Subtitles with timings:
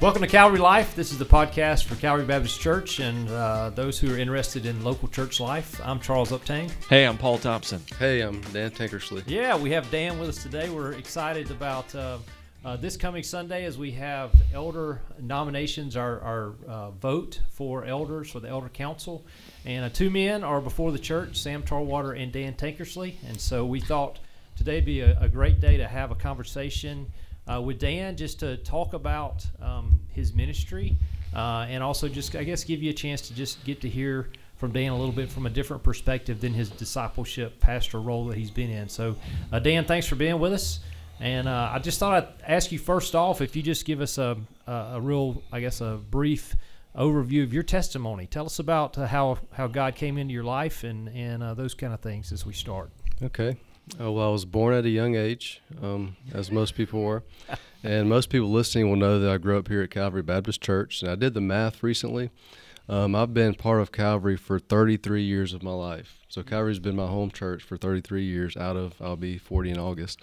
[0.00, 0.94] Welcome to Calvary Life.
[0.94, 4.84] This is the podcast for Calvary Baptist Church and uh, those who are interested in
[4.84, 5.80] local church life.
[5.82, 6.70] I'm Charles Uptang.
[6.88, 7.82] Hey, I'm Paul Thompson.
[7.98, 9.24] Hey, I'm Dan Tankersley.
[9.26, 10.70] Yeah, we have Dan with us today.
[10.70, 12.18] We're excited about uh,
[12.64, 18.30] uh, this coming Sunday as we have elder nominations, our, our uh, vote for elders
[18.30, 19.26] for the Elder Council.
[19.64, 23.16] And uh, two men are before the church, Sam Tarwater and Dan Tankersley.
[23.26, 24.20] And so we thought
[24.56, 27.10] today be a, a great day to have a conversation
[27.50, 30.96] uh, with Dan just to talk about um, his ministry
[31.34, 34.28] uh, and also just, I guess, give you a chance to just get to hear
[34.56, 38.36] from Dan a little bit from a different perspective than his discipleship pastor role that
[38.36, 38.88] he's been in.
[38.88, 39.14] So,
[39.52, 40.80] uh, Dan, thanks for being with us.
[41.20, 44.18] And uh, I just thought I'd ask you first off if you just give us
[44.18, 46.54] a, a, a real, I guess, a brief
[46.96, 48.26] overview of your testimony.
[48.26, 51.74] Tell us about uh, how, how God came into your life and, and uh, those
[51.74, 52.90] kind of things as we start.
[53.22, 53.56] Okay.
[54.00, 57.22] Uh, well, I was born at a young age, um, as most people were.
[57.82, 61.02] And most people listening will know that I grew up here at Calvary Baptist Church.
[61.02, 62.30] And I did the math recently.
[62.88, 66.18] Um, I've been part of Calvary for 33 years of my life.
[66.28, 69.78] So Calvary's been my home church for 33 years out of, I'll be 40 in
[69.78, 70.20] August.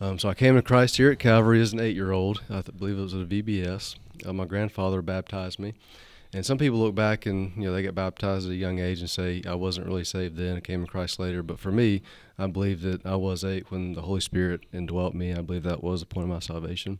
[0.00, 2.42] Um, so I came to Christ here at Calvary as an eight year old.
[2.48, 3.96] I th- believe it was at a VBS.
[4.24, 5.74] Uh, my grandfather baptized me.
[6.34, 9.00] And some people look back and you know they get baptized at a young age
[9.00, 11.42] and say I wasn't really saved then, I came to Christ later.
[11.42, 12.02] But for me,
[12.38, 15.32] I believe that I was eight when the Holy Spirit indwelt me.
[15.32, 16.98] I believe that was the point of my salvation.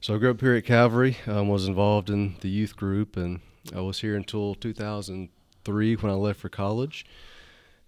[0.00, 3.40] So I grew up here at Calvary, um, was involved in the youth group, and
[3.74, 7.06] I was here until 2003 when I left for college.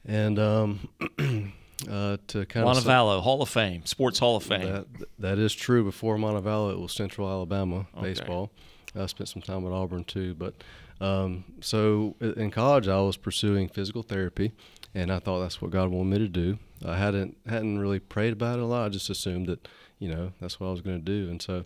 [0.04, 0.88] And um,
[1.90, 4.70] uh, to kind Montevallo, of Montevallo, Hall of Fame, Sports Hall of Fame.
[4.70, 4.86] That,
[5.18, 5.84] that is true.
[5.84, 8.02] Before Montevallo, it was Central Alabama okay.
[8.02, 8.52] baseball.
[8.96, 10.34] I spent some time at Auburn too.
[10.34, 10.54] But
[11.00, 14.52] um, so in college, I was pursuing physical therapy,
[14.94, 16.58] and I thought that's what God wanted me to do.
[16.84, 18.86] I hadn't hadn't really prayed about it a lot.
[18.86, 19.66] I just assumed that
[19.98, 21.30] you know that's what I was going to do.
[21.30, 21.64] And so,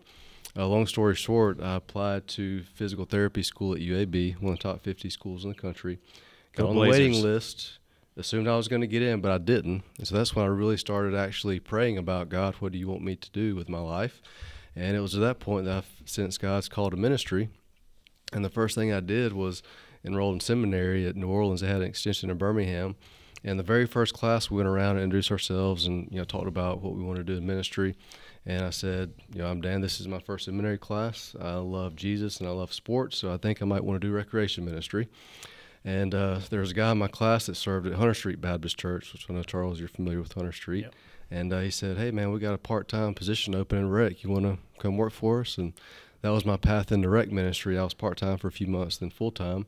[0.56, 4.62] uh, long story short, I applied to physical therapy school at UAB, one of the
[4.62, 5.98] top 50 schools in the country.
[6.54, 6.96] Got Go on Blazers.
[6.96, 7.78] the waiting list.
[8.16, 9.84] Assumed I was going to get in, but I didn't.
[9.96, 12.56] And so that's when I really started actually praying about God.
[12.56, 14.20] What do you want me to do with my life?
[14.76, 17.48] And it was at that point that I've sensed God's call to ministry.
[18.32, 19.62] And the first thing I did was
[20.04, 21.60] enrolled in seminary at New Orleans.
[21.60, 22.96] They had an extension in Birmingham.
[23.44, 26.48] And the very first class, we went around and introduced ourselves and you know talked
[26.48, 27.94] about what we wanted to do in ministry.
[28.44, 29.80] And I said, you know, I'm Dan.
[29.80, 31.36] This is my first seminary class.
[31.40, 34.12] I love Jesus and I love sports, so I think I might want to do
[34.12, 35.08] recreation ministry.
[35.84, 38.78] And uh, there was a guy in my class that served at Hunter Street Baptist
[38.78, 40.84] Church, which I know Charles, you're familiar with Hunter Street.
[40.84, 40.94] Yep.
[41.30, 44.22] And uh, he said, "Hey man, we got a part-time position open in rec.
[44.22, 45.72] You want to come work for us?" And
[46.22, 47.78] that was my path into rec ministry.
[47.78, 49.66] I was part-time for a few months, then full-time.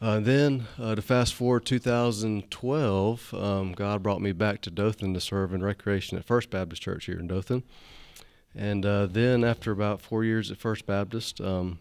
[0.00, 5.20] Uh, then uh, to fast forward 2012, um, God brought me back to Dothan to
[5.20, 7.64] serve in recreation at First Baptist Church here in Dothan.
[8.54, 11.80] And uh, then after about four years at First Baptist, um,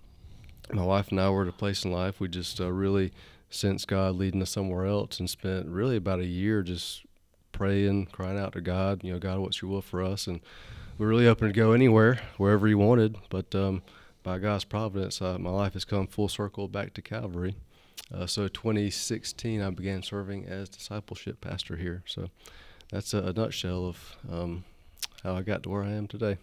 [0.71, 3.11] my wife and I were at a place in life we just uh, really
[3.49, 7.05] sensed God leading us somewhere else, and spent really about a year just
[7.57, 9.03] praying, crying out to God.
[9.03, 10.27] You know, God, what's your will for us?
[10.27, 10.41] And
[10.99, 13.17] we're really open to go anywhere, wherever He wanted.
[13.29, 13.81] But um,
[14.21, 17.55] by God's providence, uh, my life has come full circle back to Calvary.
[18.13, 22.03] Uh, so 2016, I began serving as discipleship pastor here.
[22.05, 22.29] So
[22.91, 24.63] that's a, a nutshell of um,
[25.23, 26.37] how I got to where I am today.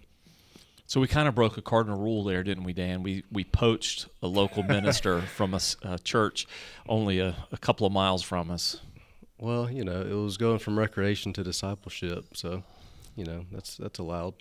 [0.87, 3.05] So we kind of broke a cardinal rule there, didn't we, Dan?
[3.05, 6.47] We we poached a local minister from a, a church
[6.89, 8.81] only a, a, couple of miles from us.
[9.39, 12.63] Well, you know, it was going from recreation to discipleship, so
[13.17, 14.35] you know that's that's allowed.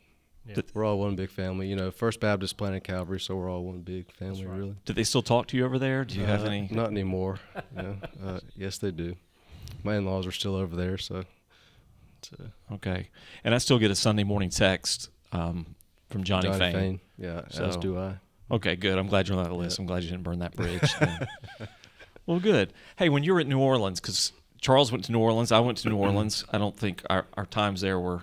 [0.46, 0.58] Yeah.
[0.74, 1.68] We're all one big family.
[1.68, 4.58] You know, First Baptist planted Calvary, so we're all one big family, right.
[4.58, 4.76] really.
[4.84, 6.04] Do they still talk to you over there?
[6.04, 6.68] Do you uh, have any?
[6.70, 7.40] Not anymore.
[7.78, 9.16] you know, uh, yes, they do.
[9.84, 11.24] My in-laws are still over there, so.
[12.72, 13.10] okay,
[13.44, 15.76] and I still get a Sunday morning text um,
[16.10, 16.74] from Johnny, Johnny Fain.
[16.74, 17.00] Fain.
[17.18, 18.16] Yeah, so, as do I.
[18.52, 18.98] Okay, good.
[18.98, 19.80] I'm glad you're on that list.
[19.80, 20.94] I'm glad you didn't burn that bridge.
[22.26, 22.74] well, good.
[22.98, 24.32] Hey, when you were at New Orleans, because
[24.64, 26.46] Charles went to New Orleans, I went to New Orleans.
[26.50, 28.20] I don't think our, our times there were,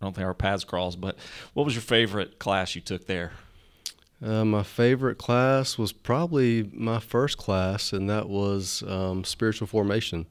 [0.00, 1.16] I don't think our paths crossed, but
[1.54, 3.30] what was your favorite class you took there?
[4.20, 10.26] Uh, my favorite class was probably my first class, and that was um, spiritual formation.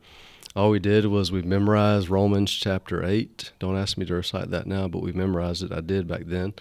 [0.54, 3.54] All we did was we memorized Romans chapter 8.
[3.57, 5.72] Don't ask me to recite that now, but we memorized it.
[5.72, 6.54] I did back then.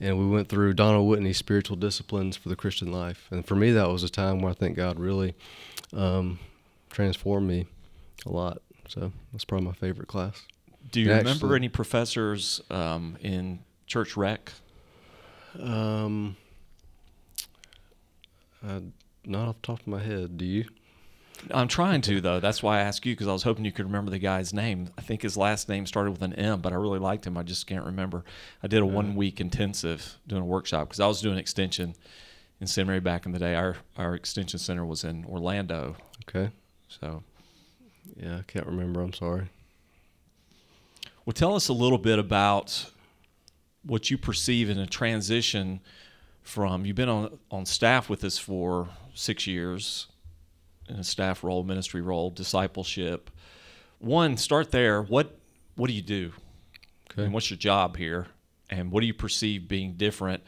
[0.00, 3.26] And we went through Donald Whitney's spiritual disciplines for the Christian life.
[3.30, 5.34] And for me, that was a time where I think God really
[5.94, 6.38] um,
[6.90, 7.66] transformed me
[8.24, 8.62] a lot.
[8.88, 10.42] So that's probably my favorite class.
[10.92, 14.52] Do you remember any professors um, in church rec?
[15.60, 16.36] Um,
[18.66, 18.82] I,
[19.24, 20.38] not off the top of my head.
[20.38, 20.64] Do you?
[21.50, 22.40] I'm trying to though.
[22.40, 24.90] That's why I asked you because I was hoping you could remember the guy's name.
[24.96, 27.36] I think his last name started with an M, but I really liked him.
[27.36, 28.24] I just can't remember.
[28.62, 31.94] I did a one week intensive doing a workshop because I was doing extension
[32.60, 33.54] in seminary back in the day.
[33.54, 35.96] Our our extension center was in Orlando,
[36.28, 36.50] Okay.
[36.88, 37.22] so.
[38.14, 39.00] Yeah, I can't remember.
[39.00, 39.48] I'm sorry.
[41.24, 42.90] Well, tell us a little bit about
[43.82, 45.80] what you perceive in a transition
[46.42, 50.06] from you've been on on staff with us for six years
[50.88, 53.30] in a staff role, ministry role, discipleship.
[53.98, 55.02] One, start there.
[55.02, 55.36] What
[55.74, 56.32] what do you do?
[57.10, 57.24] Okay.
[57.24, 58.26] And what's your job here?
[58.70, 60.42] And what do you perceive being different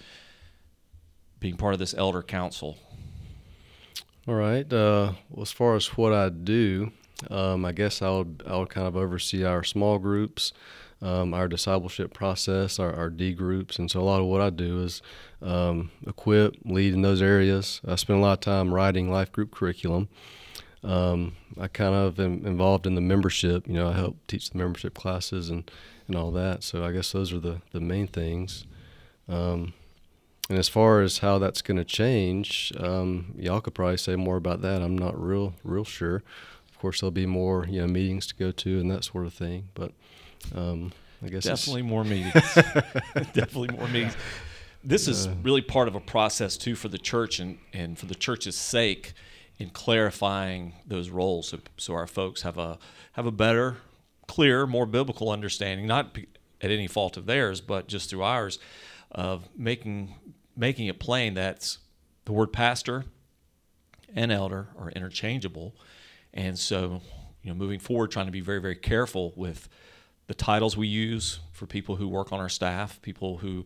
[1.41, 2.77] being part of this elder council?
[4.27, 4.71] All right.
[4.73, 6.93] Uh, well, as far as what I do,
[7.31, 10.53] um, I guess I would I would kind of oversee our small groups,
[11.03, 14.50] um, our discipleship process, our, our D groups, and so a lot of what I
[14.50, 15.03] do is
[15.43, 17.81] um, equip, lead in those areas.
[17.87, 20.09] I spend a lot of time writing life group curriculum.
[20.85, 23.67] Um, I kind of am involved in the membership.
[23.67, 25.69] You know, I help teach the membership classes and,
[26.06, 26.62] and all that.
[26.62, 28.64] So I guess those are the, the main things.
[29.29, 29.75] Um,
[30.49, 34.37] and as far as how that's going to change, um, y'all could probably say more
[34.37, 34.81] about that.
[34.81, 36.23] I'm not real real sure.
[36.79, 39.35] Of course, there'll be more you know meetings to go to and that sort of
[39.35, 39.69] thing.
[39.75, 39.91] But
[40.55, 40.93] um,
[41.25, 42.33] I guess Definitely more meetings.
[42.55, 44.17] Definitely more meetings.
[44.85, 48.15] This is really part of a process too for the church and, and for the
[48.15, 49.13] church's sake
[49.59, 52.79] in clarifying those roles, so, so our folks have a
[53.15, 53.79] have a better,
[54.29, 56.17] clear, more biblical understanding, not
[56.61, 58.61] at any fault of theirs, but just through ours,
[59.11, 60.15] of making
[60.57, 61.77] making it plain that
[62.25, 63.05] the word pastor
[64.15, 65.75] and elder are interchangeable.
[66.35, 67.01] And so,
[67.43, 69.69] you know, moving forward, trying to be very, very careful with
[70.27, 73.65] the titles we use for people who work on our staff, people who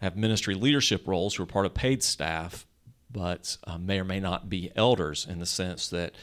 [0.00, 2.66] have ministry leadership roles who are part of paid staff,
[3.10, 6.14] but um, may or may not be elders in the sense that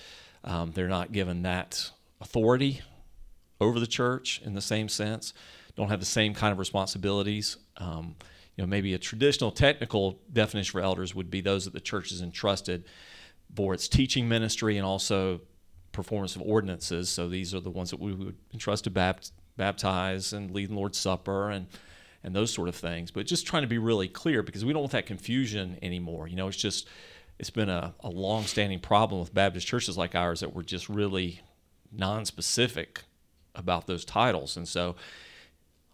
[0.43, 1.89] um, they're not given that
[2.21, 2.81] authority
[3.59, 5.33] over the church in the same sense,
[5.75, 7.57] don't have the same kind of responsibilities.
[7.77, 8.15] Um,
[8.55, 12.11] you know, maybe a traditional technical definition for elders would be those that the church
[12.11, 12.85] is entrusted
[13.53, 15.41] for its teaching ministry and also
[15.91, 17.09] performance of ordinances.
[17.09, 20.75] So these are the ones that we would entrust to bapt- baptize and lead in
[20.75, 21.67] Lord's Supper and
[22.23, 23.11] and those sort of things.
[23.11, 26.27] But just trying to be really clear because we don't want that confusion anymore.
[26.27, 26.87] You know, it's just
[27.37, 31.41] it's been a, a long-standing problem with Baptist churches like ours that we're just really
[31.91, 33.03] non-specific
[33.53, 34.95] about those titles, and so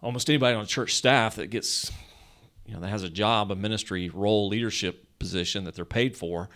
[0.02, 1.92] almost anybody on church staff that gets
[2.66, 6.48] you know that has a job, a ministry role, leadership position that they're paid for,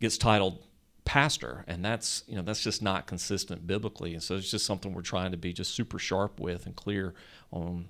[0.00, 0.62] gets titled
[1.04, 4.92] pastor, and that's you know that's just not consistent biblically, and so it's just something
[4.92, 7.14] we're trying to be just super sharp with and clear
[7.50, 7.86] on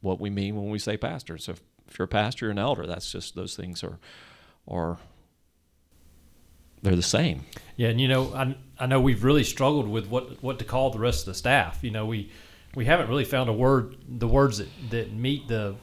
[0.00, 1.38] what we mean when we say pastor.
[1.38, 2.86] So if, if you're a pastor, you're an elder.
[2.86, 3.98] That's just those things are
[4.68, 4.98] are
[6.82, 7.44] they're the same.
[7.76, 10.90] Yeah, and you know, I, I know we've really struggled with what what to call
[10.90, 11.78] the rest of the staff.
[11.82, 12.30] You know, we
[12.74, 15.76] we haven't really found a word the words that, that meet the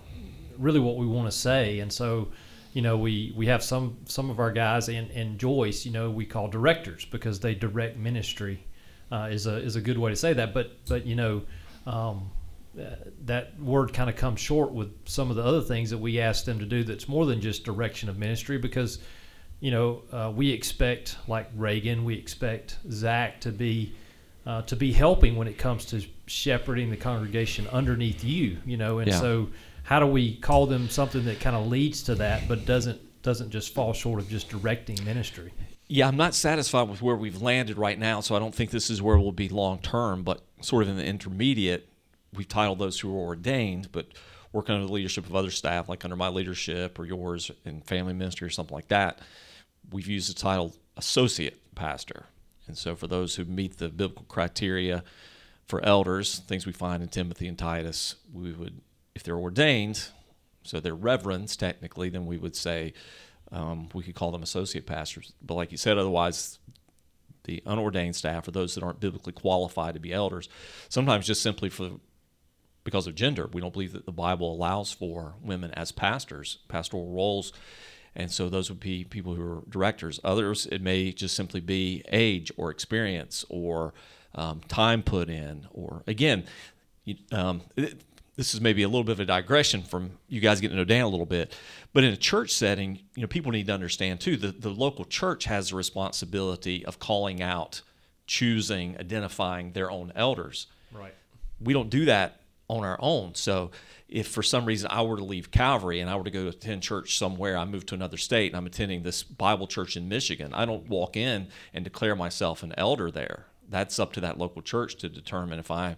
[0.58, 2.30] really what we want to say, and so
[2.74, 6.10] you know we we have some some of our guys and, and Joyce, you know,
[6.10, 8.66] we call directors because they direct ministry
[9.12, 10.54] uh, is a is a good way to say that.
[10.54, 11.44] But but you know.
[11.86, 12.32] Um,
[13.26, 16.46] that word kind of comes short with some of the other things that we ask
[16.46, 19.00] them to do that's more than just direction of ministry because
[19.60, 23.94] you know, uh, we expect like Reagan, we expect Zach to be
[24.46, 28.58] uh, to be helping when it comes to shepherding the congregation underneath you.
[28.66, 29.20] You know, and Yeah.
[29.20, 29.50] so
[29.90, 33.50] how do we call them something that kind of leads to that, but doesn't doesn't
[33.50, 35.52] just fall short of just directing ministry?
[35.88, 38.92] Yeah, I'm not satisfied with where we've landed right now, so I don't think this
[38.92, 40.22] is where we'll be long term.
[40.22, 41.90] But sort of in the intermediate,
[42.36, 44.10] we've titled those who are ordained, but
[44.54, 48.14] working under the leadership of other staff, like under my leadership or yours in family
[48.14, 49.18] ministry or something like that,
[49.92, 52.28] we've used the title associate pastor.
[52.68, 55.04] And so for those who meet the biblical criteria
[55.66, 58.82] for elders, things we find in Timothy and Titus, we would,
[59.16, 60.10] if they're ordained,
[60.64, 62.94] so they're reverends technically, then we would say
[63.52, 65.34] um, we could call them associate pastors.
[65.42, 66.60] But like you said, otherwise,
[67.44, 70.50] the unordained staff or those that aren't biblically qualified to be elders,
[70.88, 72.00] sometimes just simply for
[72.84, 77.12] because of gender, we don't believe that the Bible allows for women as pastors, pastoral
[77.12, 77.54] roles.
[78.16, 80.20] And so those would be people who are directors.
[80.24, 83.94] Others, it may just simply be age or experience or
[84.34, 85.68] um, time put in.
[85.72, 86.46] Or again,
[87.32, 88.02] um, it,
[88.40, 90.86] this is maybe a little bit of a digression from you guys getting to know
[90.86, 91.54] Dan a little bit.
[91.92, 95.04] But in a church setting, you know, people need to understand too that the local
[95.04, 97.82] church has the responsibility of calling out,
[98.28, 101.14] choosing, identifying their own elders Right.
[101.60, 103.36] we don't do that on our own.
[103.36, 103.72] So
[104.08, 106.50] if for some reason I were to leave Calvary and I were to go to
[106.50, 110.08] attend church somewhere, I moved to another state and I'm attending this Bible church in
[110.08, 113.48] Michigan, I don't walk in and declare myself an elder there.
[113.68, 115.98] That's up to that local church to determine if I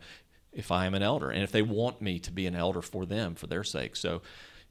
[0.53, 3.05] if I am an elder and if they want me to be an elder for
[3.05, 3.95] them for their sake.
[3.95, 4.21] So,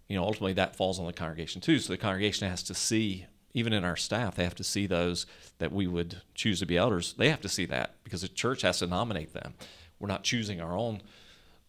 [0.09, 1.79] you know, ultimately that falls on the congregation too.
[1.79, 5.27] So the congregation has to see even in our staff, they have to see those
[5.59, 7.15] that we would choose to be elders.
[7.15, 9.55] They have to see that because the church has to nominate them.
[9.99, 11.03] We're not choosing our own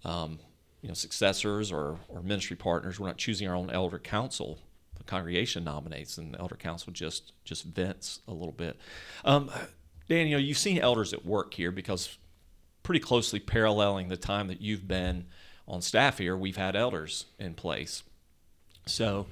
[0.05, 0.39] um,
[0.81, 2.99] you know, successors or, or ministry partners.
[2.99, 4.59] We're not choosing our own elder council.
[4.97, 8.79] The congregation nominates, and the elder council just just vents a little bit.
[9.25, 9.49] Um,
[10.07, 12.17] Dan, you know, you've seen elders at work here because
[12.83, 15.25] pretty closely paralleling the time that you've been
[15.67, 18.03] on staff here, we've had elders in place.
[18.85, 19.27] So,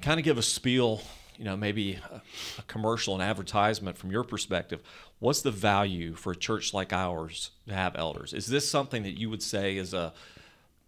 [0.00, 1.02] kind of give a spiel,
[1.36, 2.22] you know, maybe a,
[2.58, 4.80] a commercial and advertisement from your perspective.
[5.18, 8.32] What's the value for a church like ours to have elders?
[8.32, 10.12] Is this something that you would say is a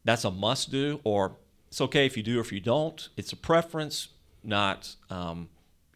[0.04, 1.36] that's a must do, or
[1.68, 3.08] it's okay if you do or if you don't.
[3.16, 4.08] It's a preference,
[4.42, 5.48] not um,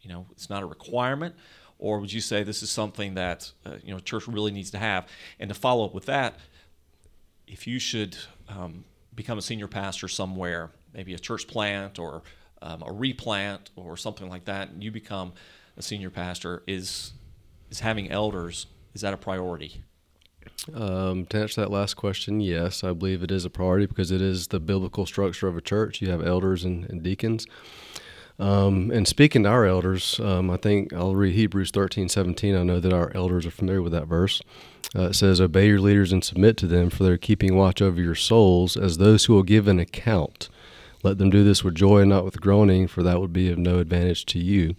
[0.03, 1.35] you know, it's not a requirement.
[1.79, 4.79] Or would you say this is something that uh, you know church really needs to
[4.79, 5.09] have?
[5.39, 6.37] And to follow up with that,
[7.47, 8.17] if you should
[8.49, 12.23] um, become a senior pastor somewhere, maybe a church plant or
[12.63, 15.33] um, a replant or something like that, and you become
[15.77, 17.13] a senior pastor, is
[17.71, 19.83] is having elders is that a priority?
[20.73, 24.23] Um, to answer that last question, yes, I believe it is a priority because it
[24.23, 26.01] is the biblical structure of a church.
[26.01, 27.47] You have elders and, and deacons.
[28.39, 32.57] Um, and speaking to our elders, um, I think I'll read Hebrews 13, 17.
[32.57, 34.43] I know that our elders are familiar with that verse.
[34.95, 38.01] Uh, it says, Obey your leaders and submit to them, for they're keeping watch over
[38.01, 40.49] your souls as those who will give an account.
[41.03, 43.59] Let them do this with joy and not with groaning, for that would be of
[43.59, 44.75] no advantage to you.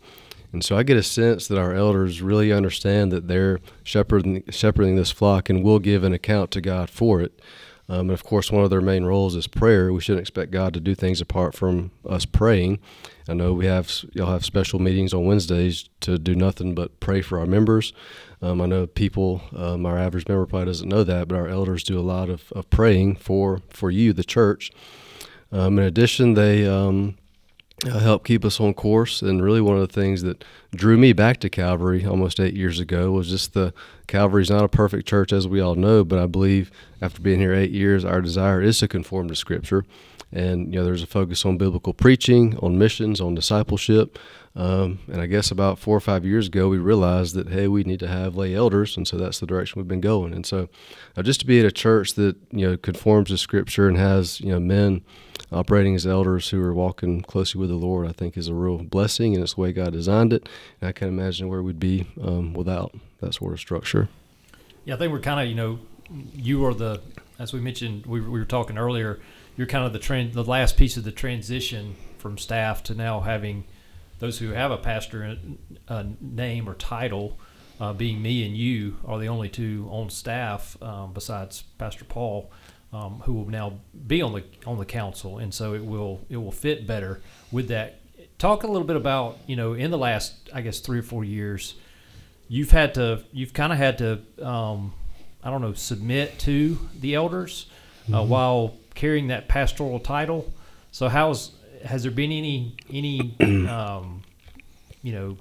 [0.51, 4.95] And so I get a sense that our elders really understand that they're shepherding, shepherding
[4.95, 7.41] this flock and will give an account to God for it.
[7.87, 9.93] Um, and of course, one of their main roles is prayer.
[9.93, 12.79] We shouldn't expect God to do things apart from us praying.
[13.29, 17.21] I know we have y'all have special meetings on Wednesdays to do nothing but pray
[17.21, 17.93] for our members.
[18.41, 21.83] Um, I know people, um, our average member probably doesn't know that, but our elders
[21.83, 24.71] do a lot of, of praying for for you, the church.
[25.51, 27.17] Um, in addition, they um,
[27.83, 29.21] uh, help keep us on course.
[29.21, 32.79] And really, one of the things that drew me back to Calvary almost eight years
[32.79, 33.73] ago was just the
[34.07, 37.53] Calvary's not a perfect church, as we all know, but I believe after being here
[37.53, 39.85] eight years, our desire is to conform to Scripture.
[40.31, 44.17] And you know, there's a focus on biblical preaching, on missions, on discipleship.
[44.55, 47.83] Um, and I guess about four or five years ago, we realized that hey, we
[47.83, 50.33] need to have lay elders, and so that's the direction we've been going.
[50.33, 50.69] And so,
[51.17, 54.39] uh, just to be at a church that you know conforms to Scripture and has
[54.39, 55.01] you know men
[55.51, 58.77] operating as elders who are walking closely with the Lord, I think is a real
[58.77, 60.47] blessing, and it's the way God designed it.
[60.81, 64.07] And I can't imagine where we'd be um, without that sort of structure.
[64.85, 65.79] Yeah, I think we're kind of, you know,
[66.33, 67.01] you are the,
[67.39, 69.19] as we mentioned, we, we were talking earlier,
[69.57, 73.21] you're kind of the trend, the last piece of the transition from staff to now
[73.21, 73.65] having
[74.19, 75.37] those who have a pastor
[75.87, 77.37] uh, name or title,
[77.79, 82.51] uh, being me and you, are the only two on staff um, besides Pastor Paul
[82.95, 83.73] um, who will now
[84.07, 87.67] be on the on the council, and so it will it will fit better with
[87.67, 87.99] that.
[88.37, 91.23] Talk a little bit about you know in the last I guess three or four
[91.23, 91.75] years,
[92.47, 94.93] you've had to you've kind of had to um,
[95.43, 97.67] I don't know submit to the elders
[98.07, 98.29] uh, mm-hmm.
[98.29, 100.53] while carrying that pastoral title.
[100.91, 101.51] So how's
[101.85, 103.35] has there been any any
[103.67, 104.23] um,
[105.01, 105.37] you know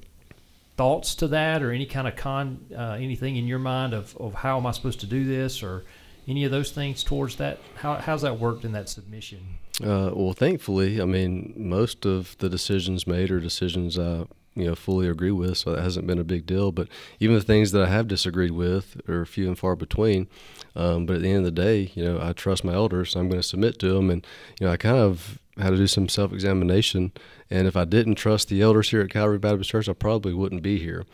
[0.76, 4.34] thoughts to that or any kind of con uh, anything in your mind of, of
[4.34, 5.84] how am I supposed to do this or
[6.26, 7.58] any of those things towards that?
[7.76, 9.58] How, how's that worked in that submission?
[9.82, 14.24] Uh, well, thankfully, I mean, most of the decisions made are decisions I,
[14.54, 16.72] you know, fully agree with, so that hasn't been a big deal.
[16.72, 16.88] But
[17.20, 20.28] even the things that I have disagreed with are few and far between.
[20.76, 23.20] Um, but at the end of the day, you know, I trust my elders, so
[23.20, 24.10] I'm going to submit to them.
[24.10, 24.26] And,
[24.60, 27.12] you know, I kind of had to do some self examination.
[27.50, 30.62] And if I didn't trust the elders here at Calvary Baptist Church, I probably wouldn't
[30.62, 31.04] be here.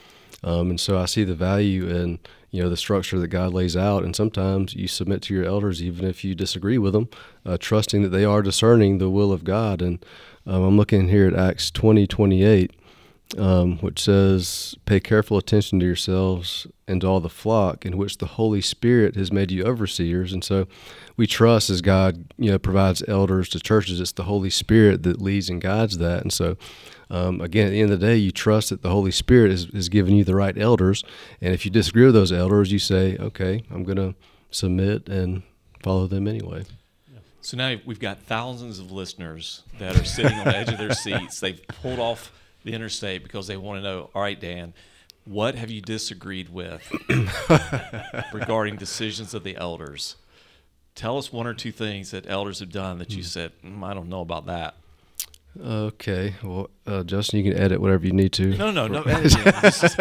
[0.42, 2.18] Um, and so I see the value in
[2.50, 5.82] you know the structure that God lays out, and sometimes you submit to your elders
[5.82, 7.08] even if you disagree with them,
[7.46, 9.82] uh, trusting that they are discerning the will of God.
[9.82, 10.04] And
[10.46, 12.72] um, I'm looking here at Acts 20, 28,
[13.38, 18.18] um, which says, "Pay careful attention to yourselves and to all the flock in which
[18.18, 20.66] the Holy Spirit has made you overseers." And so
[21.16, 24.00] we trust as God, you know, provides elders to churches.
[24.00, 26.56] It's the Holy Spirit that leads and guides that, and so
[27.10, 29.88] um, again, at the end of the day, you trust that the Holy Spirit has
[29.88, 31.02] given you the right elders.
[31.40, 34.14] And if you disagree with those elders, you say, okay, I'm going to
[34.50, 35.42] submit and
[35.82, 36.64] follow them anyway.
[37.42, 40.92] So now we've got thousands of listeners that are sitting on the edge of their
[40.92, 41.40] seats.
[41.40, 42.30] They've pulled off
[42.64, 44.74] the interstate because they want to know, all right, Dan,
[45.24, 46.90] what have you disagreed with
[48.32, 50.16] regarding decisions of the elders?
[50.94, 53.94] tell us one or two things that elders have done that you said, mm, I
[53.94, 54.74] don't know about that.
[55.58, 56.34] Okay.
[56.42, 58.56] Well, uh, Justin, you can edit whatever you need to.
[58.56, 59.02] No, no, no.
[59.06, 59.42] editing.
[59.62, 59.96] this, is,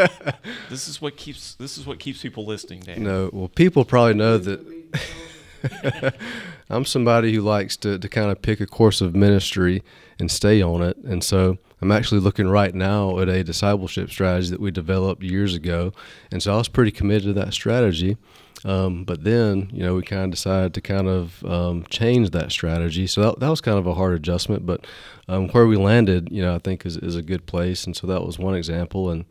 [0.69, 3.01] this is what keeps this is what keeps people listening, Dan.
[3.01, 3.29] No.
[3.33, 6.13] Well, people probably know that
[6.69, 9.81] I'm somebody who likes to, to kind of pick a course of ministry
[10.19, 10.97] and stay on it.
[10.97, 15.53] And so I'm actually looking right now at a discipleship strategy that we developed years
[15.55, 15.93] ago.
[16.31, 18.17] And so I was pretty committed to that strategy.
[18.65, 22.51] Um, but then, you know, we kind of decided to kind of um, change that
[22.51, 23.07] strategy.
[23.07, 24.65] So that, that was kind of a hard adjustment.
[24.65, 24.86] But
[25.29, 27.86] um, where we landed, you know, I think is, is a good place.
[27.86, 29.09] And so that was one example.
[29.09, 29.25] And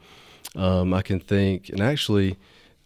[0.56, 2.38] um, I can think, and actually,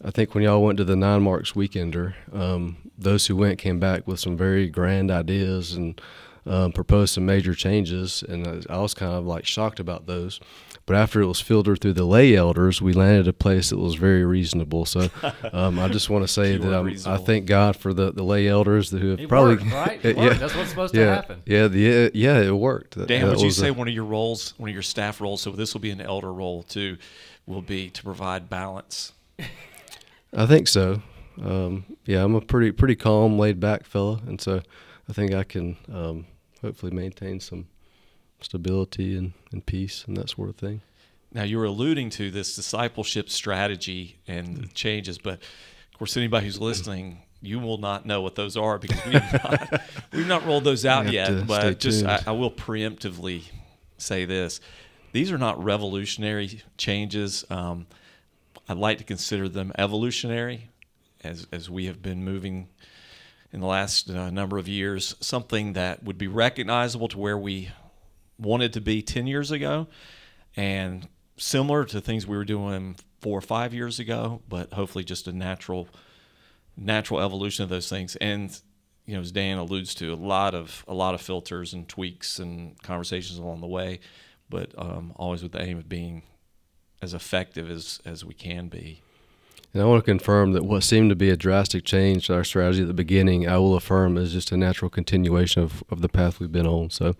[0.03, 3.79] I think when y'all went to the Nine Marks Weekender, um, those who went came
[3.79, 5.99] back with some very grand ideas and
[6.45, 8.23] um, proposed some major changes.
[8.27, 10.39] And I was kind of like shocked about those.
[10.85, 13.95] But after it was filtered through the lay elders, we landed a place that was
[13.95, 14.85] very reasonable.
[14.85, 15.09] So
[15.53, 18.47] um, I just want to say that I'm, I thank God for the, the lay
[18.47, 19.99] elders who have It probably worked, right?
[20.03, 20.33] It yeah.
[20.33, 21.41] That's what's supposed to yeah, happen.
[21.45, 22.97] Yeah, the, yeah, it worked.
[23.07, 25.41] Dan, that would you say a- one of your roles, one of your staff roles,
[25.41, 26.97] so this will be an elder role too,
[27.45, 29.13] will be to provide balance?
[30.35, 31.01] I think so.
[31.41, 34.61] Um, yeah, I'm a pretty pretty calm, laid back fella, and so
[35.09, 36.25] I think I can um,
[36.63, 37.67] hopefully maintain some
[38.41, 40.81] stability and, and peace and that sort of thing.
[41.31, 46.47] Now you were alluding to this discipleship strategy and the changes, but of course, anybody
[46.47, 50.45] who's listening, you will not know what those are because we have not, we've not
[50.45, 51.47] rolled those out You have to yet.
[51.47, 52.21] But just I.
[52.25, 53.43] I will preemptively
[53.97, 54.59] say this:
[55.11, 57.45] these are not revolutionary changes.
[57.49, 57.85] Um,
[58.67, 60.69] I'd like to consider them evolutionary,
[61.23, 62.69] as as we have been moving
[63.53, 65.15] in the last uh, number of years.
[65.21, 67.69] Something that would be recognizable to where we
[68.37, 69.87] wanted to be ten years ago,
[70.57, 71.07] and
[71.37, 75.31] similar to things we were doing four or five years ago, but hopefully just a
[75.31, 75.87] natural
[76.75, 78.15] natural evolution of those things.
[78.17, 78.59] And
[79.05, 82.39] you know, as Dan alludes to, a lot of a lot of filters and tweaks
[82.39, 83.99] and conversations along the way,
[84.49, 86.23] but um, always with the aim of being
[87.03, 89.02] as effective as as we can be.
[89.73, 92.43] And I want to confirm that what seemed to be a drastic change to our
[92.43, 96.09] strategy at the beginning, I will affirm is just a natural continuation of, of the
[96.09, 96.91] path we've been on.
[96.91, 97.15] So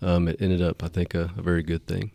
[0.00, 2.12] um, it ended up, I think, a, a very good thing.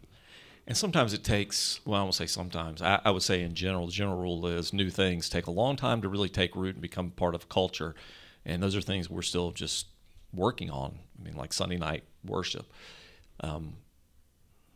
[0.66, 3.88] And sometimes it takes, well, I won't say sometimes, I, I would say in general,
[3.88, 6.82] the general rule is new things take a long time to really take root and
[6.82, 7.94] become part of culture.
[8.46, 9.88] And those are things we're still just
[10.34, 11.00] working on.
[11.20, 12.72] I mean, like Sunday night worship.
[13.42, 13.74] Um,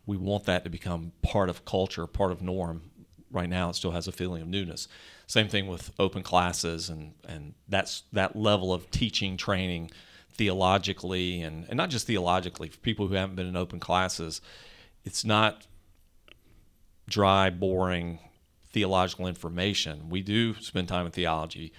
[0.06, 2.92] we want that to become part of culture, part of norm.
[3.32, 4.88] Right now, it still has a feeling of newness.
[5.28, 9.92] Same thing with open classes and, and that's that level of teaching, training
[10.36, 14.42] theologically, and, and not just theologically, for people who haven't been in open classes,
[15.04, 15.66] it's not
[17.08, 18.20] dry, boring
[18.72, 20.10] theological information.
[20.10, 21.72] We do spend time in theology,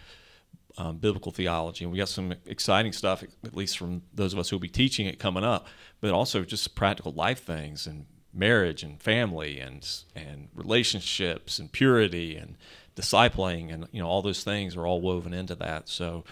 [0.78, 4.48] um, biblical theology, and we got some exciting stuff, at least from those of us
[4.48, 5.66] who will be teaching it coming up,
[6.00, 12.36] but also just practical life things and marriage and family and and relationships and purity
[12.36, 12.56] and
[12.94, 15.88] discipling and you know all those things are all woven into that.
[15.88, 16.24] So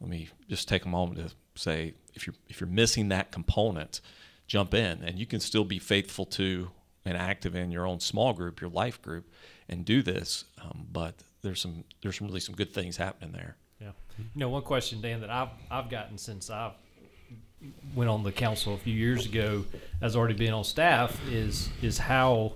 [0.00, 4.00] let me just take a moment to say if you're if you're missing that component,
[4.46, 6.70] jump in and you can still be faithful to
[7.04, 9.30] and active in your own small group, your life group,
[9.68, 10.44] and do this.
[10.62, 13.56] Um, but there's some there's some really some good things happening there.
[13.80, 13.92] Yeah.
[14.18, 16.72] You know, one question, Dan, that I've I've gotten since I
[17.94, 19.64] went on the council a few years ago,
[20.00, 22.54] has already been on staff, is is how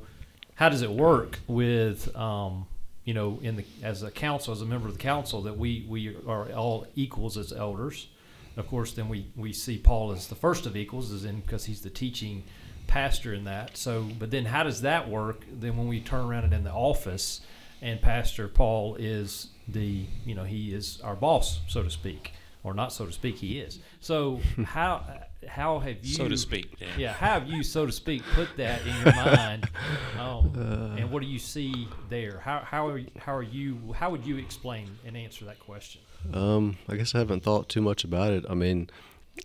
[0.55, 2.67] how does it work with um,
[3.05, 5.87] you know in the as a council as a member of the council that we
[5.89, 8.09] we are all equals as elders.
[8.57, 11.65] Of course, then we we see Paul as the first of equals, is in because
[11.65, 12.43] he's the teaching
[12.87, 13.77] pastor in that.
[13.77, 15.45] So, but then how does that work?
[15.51, 17.41] Then when we turn around and in the office,
[17.81, 22.33] and Pastor Paul is the you know he is our boss, so to speak,
[22.65, 23.79] or not so to speak, he is.
[24.01, 25.05] So how
[25.49, 26.89] how have you So to speak, Dan.
[26.97, 29.69] Yeah, how have you, so to speak, put that in your mind,
[30.19, 32.41] um, and what do you see there?
[32.41, 33.93] How how are you, how are you?
[33.97, 36.01] How would you explain and answer that question?
[36.33, 38.45] Um, I guess I haven't thought too much about it.
[38.49, 38.89] I mean,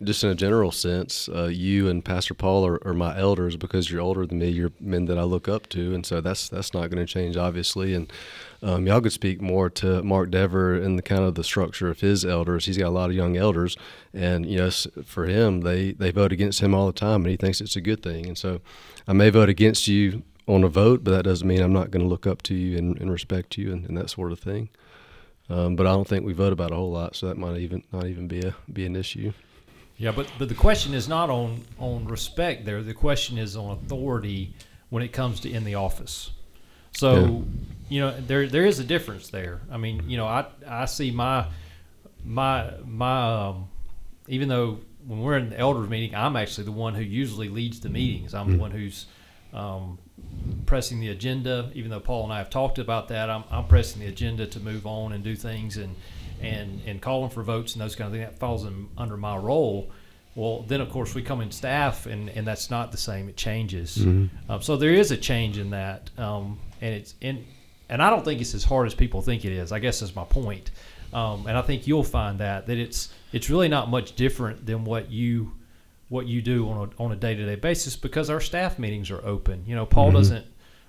[0.03, 3.89] just in a general sense, uh, you and Pastor Paul are, are my elders because
[3.89, 4.49] you're older than me.
[4.49, 7.37] You're men that I look up to, and so that's that's not going to change,
[7.37, 7.93] obviously.
[7.93, 8.11] And
[8.61, 11.99] um, y'all could speak more to Mark Dever and the kind of the structure of
[12.01, 12.65] his elders.
[12.65, 13.77] He's got a lot of young elders,
[14.13, 14.69] and you know,
[15.05, 17.81] for him, they they vote against him all the time, and he thinks it's a
[17.81, 18.25] good thing.
[18.27, 18.61] And so,
[19.07, 22.03] I may vote against you on a vote, but that doesn't mean I'm not going
[22.03, 24.69] to look up to you and, and respect you and, and that sort of thing.
[25.49, 27.83] Um, but I don't think we vote about a whole lot, so that might even
[27.91, 29.33] not even be a be an issue.
[29.97, 32.81] Yeah, but but the question is not on on respect there.
[32.81, 34.53] The question is on authority
[34.89, 36.31] when it comes to in the office.
[36.93, 37.41] So, Yeah.
[37.89, 39.61] You know, there there is a difference there.
[39.71, 41.47] I mean, you know, I I see my
[42.23, 43.69] my my um,
[44.27, 47.79] even though when we're in the elders meeting, I'm actually the one who usually leads
[47.79, 48.33] the meetings.
[48.33, 49.05] I'm the one who's
[49.53, 49.99] um,
[50.65, 51.71] pressing the agenda.
[51.73, 54.59] Even though Paul and I have talked about that, I'm, I'm pressing the agenda to
[54.59, 55.95] move on and do things and
[56.41, 58.29] and and calling for votes and those kind of things.
[58.29, 59.89] That falls in, under my role.
[60.35, 63.27] Well, then of course we come in staff, and, and that's not the same.
[63.27, 63.97] It changes.
[64.49, 67.43] Um, so there is a change in that, um, and it's in,
[67.89, 69.71] and I don't think it's as hard as people think it is.
[69.71, 70.71] I guess is my point.
[71.13, 74.83] Um, and I think you'll find that that it's it's really not much different than
[74.83, 75.53] what you
[76.09, 79.09] what you do on a on a day to day basis because our staff meetings
[79.11, 79.63] are open.
[79.65, 80.45] You know, Paul doesn't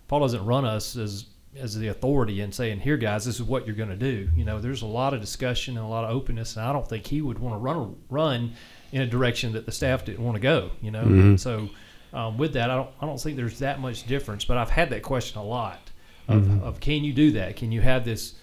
[0.09, 3.67] Paul doesn't run us as as the authority and saying, "Here, guys, this is what
[3.67, 6.11] you're going to do." You know, there's a lot of discussion and a lot of
[6.11, 8.53] openness, and I don't think he would want to run run
[8.93, 10.71] in a direction that the staff didn't want to go.
[10.81, 11.69] You know, And so
[12.13, 14.45] um, with that, I don't I don't think there's that much difference.
[14.45, 15.91] But I've had that question a lot
[16.29, 16.63] of, mm-hmm.
[16.63, 17.57] of can you do that?
[17.57, 18.35] Can you have this?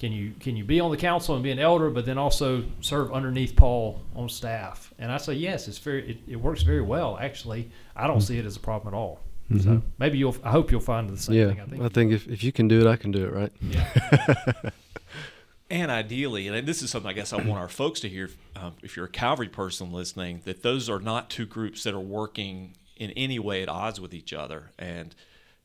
[0.00, 2.64] Can you can you be on the council and be an elder, but then also
[2.80, 4.92] serve underneath Paul on staff?
[4.98, 5.68] And I say yes.
[5.68, 7.18] It's very it, it works very well.
[7.18, 8.26] Actually, I don't mm-hmm.
[8.26, 9.20] see it as a problem at all.
[9.50, 9.78] So mm-hmm.
[9.98, 10.36] maybe you'll.
[10.42, 11.60] I hope you'll find the same yeah, thing.
[11.60, 11.82] I think.
[11.82, 13.52] I think if, if you can do it, I can do it, right?
[13.60, 14.70] yeah.
[15.70, 18.74] And ideally, and this is something I guess I want our folks to hear, um,
[18.82, 22.76] if you're a Calvary person listening, that those are not two groups that are working
[22.96, 24.70] in any way at odds with each other.
[24.78, 25.14] And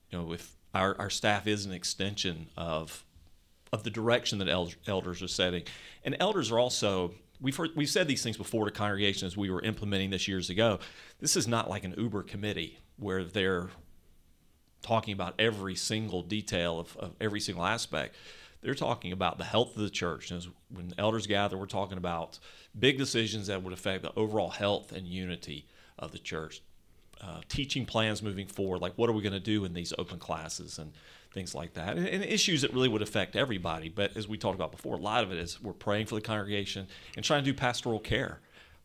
[0.10, 3.06] you know, if our, our staff is an extension of
[3.72, 5.64] of the direction that el- elders are setting,
[6.04, 9.62] and elders are also we've heard, we've said these things before to congregations we were
[9.62, 10.80] implementing this years ago.
[11.20, 13.70] This is not like an Uber committee where they're
[14.82, 18.16] talking about every single detail of, of every single aspect.
[18.62, 20.32] They're talking about the health of the church.
[20.32, 22.40] And when elders gather, we're talking about
[22.78, 25.66] big decisions that would affect the overall health and unity
[25.98, 26.62] of the church.
[27.22, 30.18] Uh, teaching plans moving forward, like what are we going to do in these open
[30.18, 30.94] classes and
[31.34, 33.90] things like that, and, and issues that really would affect everybody.
[33.90, 36.22] But as we talked about before, a lot of it is we're praying for the
[36.22, 38.40] congregation and trying to do pastoral care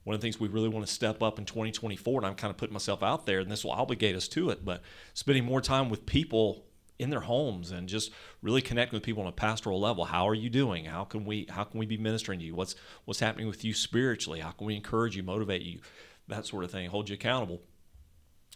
[0.05, 2.51] one of the things we really want to step up in 2024, and I'm kind
[2.51, 4.83] of putting myself out there, and this will obligate us to it, but
[5.15, 6.67] spending more time with people
[6.99, 10.05] in their homes and just really connecting with people on a pastoral level.
[10.05, 10.85] How are you doing?
[10.85, 12.55] How can we how can we be ministering to you?
[12.55, 14.39] What's what's happening with you spiritually?
[14.39, 15.81] How can we encourage you, motivate you,
[16.29, 17.63] that sort of thing, hold you accountable.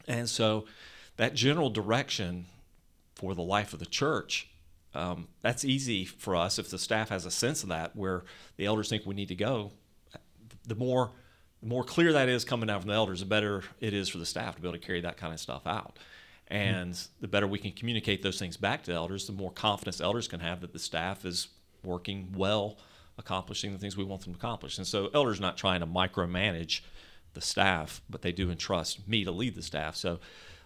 [0.06, 0.66] And so
[1.16, 2.46] that general direction
[3.14, 4.48] for the life of the church
[4.94, 8.24] um, that's easy for us if the staff has a sense of that where
[8.56, 9.70] the elders think we need to go
[10.68, 11.10] the more
[11.60, 14.18] the more clear that is coming out from the elders, the better it is for
[14.18, 15.98] the staff to be able to carry that kind of stuff out.
[16.46, 20.28] And the better we can communicate those things back to elders, the more confidence elders
[20.28, 21.48] can have that the staff is
[21.82, 22.78] working well,
[23.18, 24.78] accomplishing the things we want them to accomplish.
[24.78, 26.82] And so elders not trying to micromanage
[27.34, 29.96] the staff, but they do entrust me to lead the staff.
[29.96, 30.18] So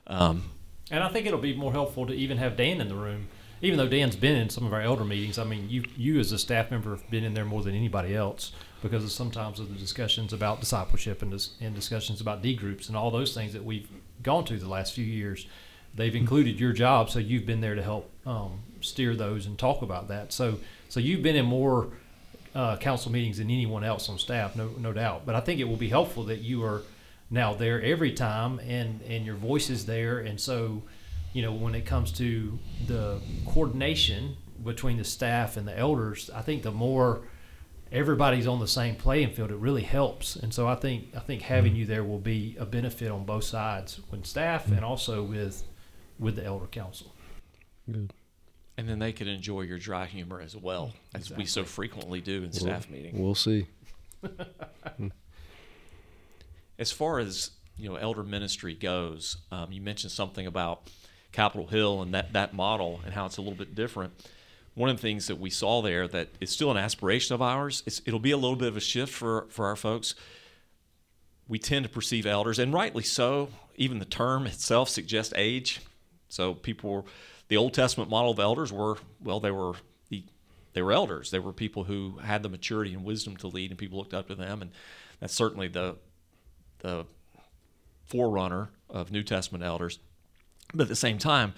[0.06, 0.50] um,
[0.90, 3.28] And I think it'll be more helpful to even have Dan in the room,
[3.60, 5.38] even though Dan's been in some of our elder meetings.
[5.38, 8.14] I mean, you you as a staff member have been in there more than anybody
[8.14, 12.54] else because of sometimes of the discussions about discipleship and, dis- and discussions about D
[12.56, 13.88] groups and all those things that we've
[14.22, 15.46] gone to the last few years.
[15.94, 19.82] They've included your job, so you've been there to help um, steer those and talk
[19.82, 20.32] about that.
[20.32, 21.88] So so you've been in more
[22.54, 25.26] uh, council meetings than anyone else on staff, no no doubt.
[25.26, 26.82] But I think it will be helpful that you are
[27.30, 30.18] now there every time and and your voice is there.
[30.18, 30.82] And so
[31.32, 36.42] you know when it comes to the coordination between the staff and the elders i
[36.42, 37.22] think the more
[37.90, 40.36] everybody's on the same playing field it really helps.
[40.36, 43.44] And so i think i think having you there will be a benefit on both
[43.44, 45.64] sides with staff and also with
[46.18, 47.14] with the elder council.
[47.90, 48.12] Good.
[48.76, 52.42] And then they can enjoy your dry humor as well, as we so frequently do
[52.42, 53.18] in staff meetings.
[53.18, 53.66] We'll see.
[56.78, 60.90] as far as you know elder ministry goes um, you mentioned something about
[61.32, 64.12] capitol hill and that, that model and how it's a little bit different
[64.74, 67.82] one of the things that we saw there that is still an aspiration of ours
[67.86, 70.14] it's, it'll be a little bit of a shift for, for our folks
[71.48, 75.80] we tend to perceive elders and rightly so even the term itself suggests age
[76.28, 77.04] so people were,
[77.52, 79.74] the old testament model of elders were well they were
[80.08, 80.24] the
[80.72, 83.78] they were elders they were people who had the maturity and wisdom to lead and
[83.78, 84.70] people looked up to them and
[85.20, 85.96] that's certainly the
[86.78, 87.04] the
[88.06, 89.98] forerunner of New Testament elders.
[90.74, 91.54] But at the same time,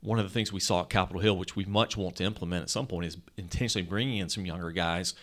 [0.00, 2.62] one of the things we saw at Capitol Hill, which we much want to implement
[2.62, 5.14] at some point, is intentionally bringing in some younger guys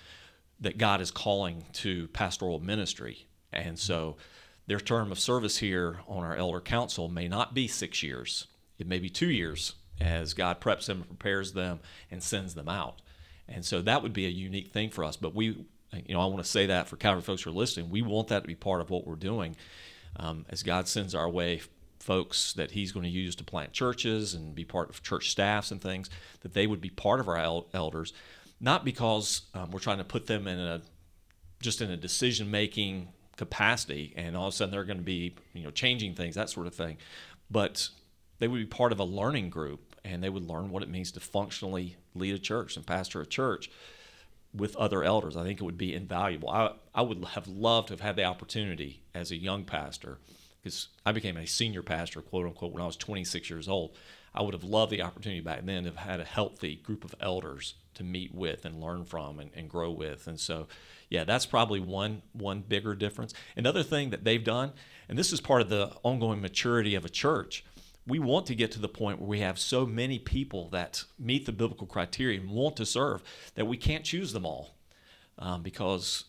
[0.60, 3.28] that God is calling to pastoral ministry.
[3.54, 4.18] And so
[4.68, 8.48] their term of service here on our elder council may not be six years,
[8.78, 11.80] it may be two years as God preps them, prepares them,
[12.12, 13.02] and sends them out.
[13.48, 15.16] And so that would be a unique thing for us.
[15.16, 17.90] But we, you know, I want to say that for Calvary folks who are listening,
[17.90, 19.56] we want that to be part of what we're doing
[20.18, 21.62] um, as God sends our way
[22.00, 25.72] folks that He's going to use to plant churches and be part of church staffs
[25.72, 26.10] and things,
[26.42, 28.14] that they would be part of our el- elders,
[28.60, 30.82] not because um, we're trying to put them in a
[31.62, 35.36] just in a decision making capacity, and all of a sudden they're going to be
[35.54, 36.98] you know changing things, that sort of thing.
[37.50, 37.90] But
[38.40, 41.12] they would be part of a learning group, and they would learn what it means
[41.14, 43.70] to functionally lead a church and pastor a church
[44.54, 45.36] with other elders.
[45.36, 46.50] I think it would be invaluable.
[46.50, 50.20] I, I would have loved to have had the opportunity as a young pastor,
[50.62, 53.96] because I became a senior pastor, quote unquote, when I was 26 years old.
[54.34, 57.16] I would have loved the opportunity back then to have had a healthy group of
[57.22, 60.28] elders to meet with and learn from and, and grow with.
[60.28, 60.68] And so,
[61.10, 63.34] yeah, that's probably one one bigger difference.
[63.56, 64.74] Another thing that they've done,
[65.08, 67.64] and this is part of the ongoing maturity of a church,
[68.08, 71.46] we want to get to the point where we have so many people that meet
[71.46, 73.24] the biblical criteria and want to serve
[73.56, 74.76] that we can't choose them all
[75.40, 76.26] um, because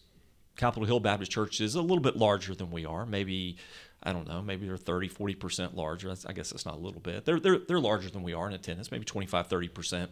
[0.56, 3.04] Capitol Hill Baptist Church is a little bit larger than we are.
[3.04, 3.56] Maybe,
[4.02, 6.12] I don't know, maybe they're 30, 40% larger.
[6.26, 7.24] I guess that's not a little bit.
[7.26, 10.08] They're, they're, they're larger than we are in attendance, maybe 25, 30%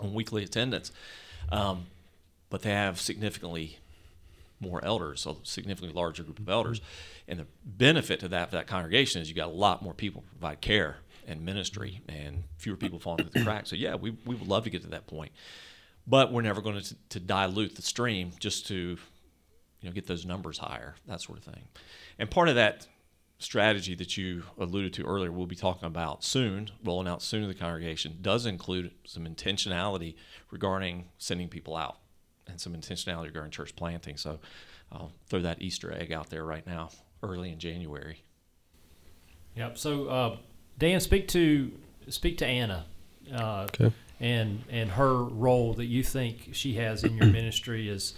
[0.00, 0.92] on weekly attendance.
[1.50, 1.86] Um,
[2.48, 3.78] but they have significantly
[4.60, 6.80] more elders, a significantly larger group of elders.
[7.26, 10.22] And the benefit to that for that congregation is you got a lot more people
[10.28, 13.70] provide care and ministry and fewer people falling through the cracks.
[13.70, 15.32] So yeah, we, we would love to get to that point.
[16.06, 18.98] But we're never going to, to dilute the stream just to
[19.80, 21.62] you know get those numbers higher, that sort of thing.
[22.18, 22.86] And part of that
[23.38, 27.48] strategy that you alluded to earlier, we'll be talking about soon, rolling out soon to
[27.48, 30.14] the congregation, does include some intentionality
[30.50, 31.98] regarding sending people out
[32.50, 34.16] and some intentionality regarding church planting.
[34.16, 34.40] So
[34.92, 36.90] I'll throw that Easter egg out there right now,
[37.22, 38.24] early in January.
[39.56, 39.78] Yep.
[39.78, 40.36] So uh,
[40.78, 41.72] Dan, speak to
[42.08, 42.86] speak to Anna.
[43.32, 43.92] Uh, Okay.
[44.22, 48.12] And and her role that you think she has in your ministry as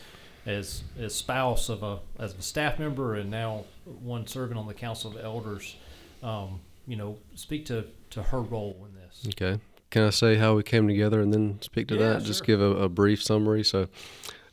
[0.46, 4.74] as as spouse of a as a staff member and now one serving on the
[4.74, 5.76] council of elders.
[6.22, 9.26] Um, you know, speak to to her role in this.
[9.28, 9.60] Okay.
[9.92, 12.22] Can I say how we came together and then speak to Yeah, that?
[12.22, 13.62] Just give a, a brief summary.
[13.62, 13.88] So,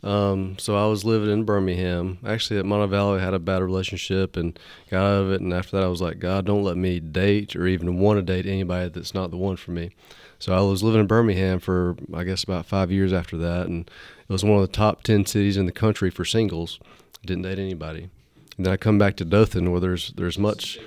[0.04, 2.20] um, so I was living in Birmingham.
[2.28, 4.60] Actually, at Montevallo, I had a bad relationship and
[4.92, 5.40] got out of it.
[5.40, 8.22] And after that, I was like, God, don't let me date or even want to
[8.22, 9.92] date anybody that's not the one for me.
[10.40, 13.90] So I was living in Birmingham for, I guess, about five years after that, and
[14.22, 16.80] it was one of the top ten cities in the country for singles.
[17.26, 18.10] Didn't date anybody.
[18.58, 20.80] And then I come back to Dothan, where there's there's much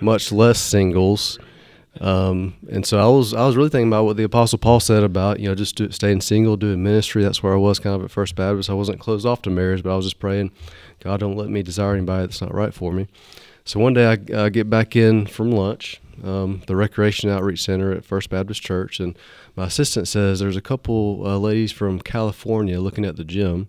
[0.00, 1.38] much less singles.
[1.98, 5.02] Um, and so I was I was really thinking about what the Apostle Paul said
[5.02, 7.22] about you know just do, staying single, doing ministry.
[7.22, 8.70] That's where I was kind of at First Baptist.
[8.70, 10.52] I wasn't closed off to marriage, but I was just praying,
[11.00, 13.08] God, don't let me desire anybody that's not right for me.
[13.64, 17.92] So one day I uh, get back in from lunch, um, the Recreation Outreach Center
[17.92, 19.18] at First Baptist Church, and
[19.56, 23.68] my assistant says there's a couple uh, ladies from California looking at the gym.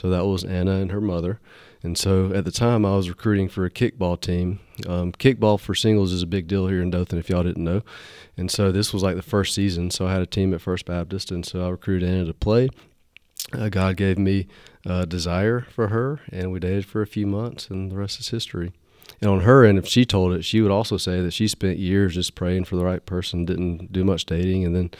[0.00, 1.40] So that was Anna and her mother.
[1.82, 4.60] And so at the time, I was recruiting for a kickball team.
[4.88, 7.82] Um, kickball for singles is a big deal here in Dothan, if y'all didn't know.
[8.34, 9.90] And so this was like the first season.
[9.90, 12.70] So I had a team at First Baptist, and so I recruited Anna to play.
[13.52, 14.46] Uh, God gave me
[14.86, 18.28] a desire for her, and we dated for a few months, and the rest is
[18.28, 18.72] history.
[19.20, 21.78] And on her end, if she told it, she would also say that she spent
[21.78, 24.90] years just praying for the right person, didn't do much dating, and then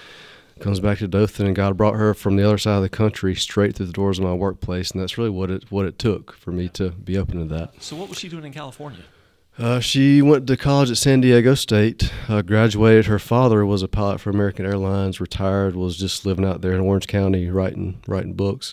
[0.60, 3.34] comes back to Dothan, and God brought her from the other side of the country
[3.34, 6.32] straight through the doors of my workplace, and that's really what it what it took
[6.32, 7.82] for me to be open to that.
[7.82, 9.02] So what was she doing in California?
[9.58, 13.06] Uh, she went to college at San Diego State, uh, graduated.
[13.06, 16.80] Her father was a pilot for American Airlines, retired, was just living out there in
[16.80, 18.72] Orange County writing writing books.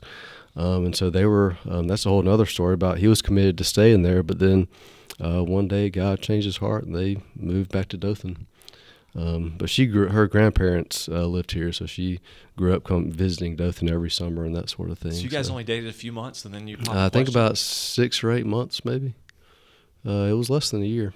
[0.56, 3.58] Um, and so they were, um, that's a whole other story about he was committed
[3.60, 4.67] to staying there, but then
[5.19, 8.47] uh, one day God changed his heart and they moved back to Dothan.
[9.18, 12.20] Um, but she grew, her grandparents uh, lived here, so she
[12.56, 15.12] grew up come visiting Dothan every summer and that sort of thing.
[15.12, 15.54] So you guys so.
[15.54, 16.78] only dated a few months, and then you.
[16.88, 19.16] Uh, I think about six or eight months, maybe.
[20.06, 21.14] Uh, it was less than a year.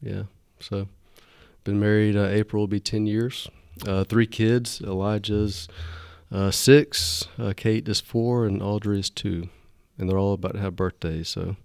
[0.00, 0.24] Yeah.
[0.60, 0.88] So,
[1.62, 2.16] been married.
[2.16, 3.48] Uh, April will be ten years.
[3.86, 4.80] Uh, three kids.
[4.80, 5.68] Elijah's
[6.32, 7.28] uh, six.
[7.38, 9.50] Uh, Kate is four, and Audrey is two.
[9.98, 11.56] And they're all about to have birthdays, so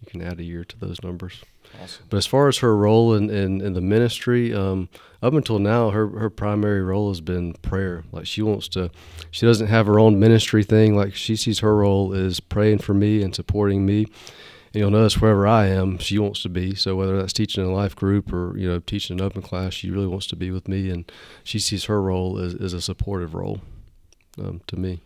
[0.00, 1.42] you can add a year to those numbers.
[1.82, 2.04] Awesome.
[2.08, 4.88] But as far as her role in, in, in the ministry, um,
[5.22, 8.04] up until now, her, her primary role has been prayer.
[8.12, 8.90] Like she wants to,
[9.30, 10.96] she doesn't have her own ministry thing.
[10.96, 14.06] Like she sees her role is praying for me and supporting me.
[14.72, 16.74] And you'll notice wherever I am, she wants to be.
[16.76, 19.74] So whether that's teaching in a life group or you know teaching an open class,
[19.74, 21.10] she really wants to be with me, and
[21.42, 23.60] she sees her role as, as a supportive role
[24.38, 25.00] um, to me.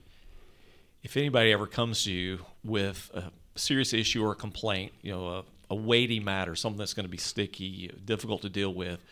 [1.03, 5.29] If anybody ever comes to you with a serious issue or a complaint, you know,
[5.29, 9.03] a, a weighty matter, something that's going to be sticky, difficult to deal with,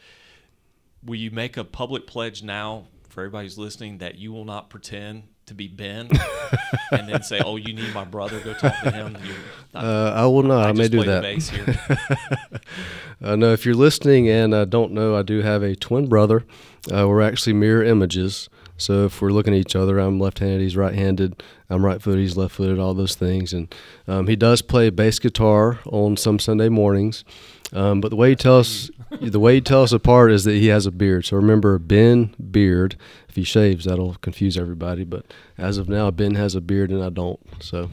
[1.04, 4.70] will you make a public pledge now for everybody who's listening that you will not
[4.70, 6.08] pretend to be Ben
[6.92, 8.38] and then say, "Oh, you need my brother.
[8.40, 9.16] Go talk to him."
[9.74, 10.66] Not- Uh, I will not.
[10.68, 12.62] I, may just do play the that.
[13.22, 16.44] Uh, no, if you're listening and uh, don't know, I do have a twin brother.
[16.92, 18.48] Uh, we're actually mirror images.
[18.76, 21.42] So if we're looking at each other, I'm left-handed, he's right-handed.
[21.70, 22.78] I'm right-footed, he's left-footed.
[22.78, 23.72] All those things, and
[24.08, 27.24] um, he does play bass guitar on some Sunday mornings.
[27.72, 30.66] Um, but the way he tells the way he tells us apart is that he
[30.66, 31.24] has a beard.
[31.24, 32.96] So remember, Ben Beard.
[33.28, 35.04] If he shaves, that'll confuse everybody.
[35.04, 35.24] But
[35.56, 37.40] as of now, Ben has a beard and I don't.
[37.62, 37.88] So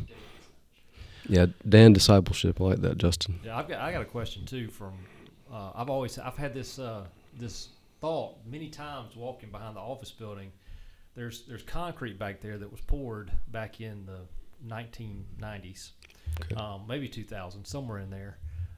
[1.29, 2.59] yeah, Dan discipleship.
[2.59, 3.39] I like that, Justin.
[3.43, 4.67] Yeah, I've got I got a question too.
[4.67, 4.93] From
[5.51, 7.05] uh, I've always I've had this uh,
[7.37, 7.69] this
[8.01, 10.51] thought many times walking behind the office building.
[11.15, 14.19] There's there's concrete back there that was poured back in the
[14.67, 15.91] 1990s,
[16.41, 16.55] Okay.
[16.55, 18.37] um, maybe 2000, somewhere in there,